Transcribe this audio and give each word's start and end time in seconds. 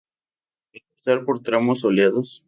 Al 0.73 0.81
cruzar 0.95 1.25
por 1.25 1.43
tramos 1.43 1.81
soleados. 1.81 2.39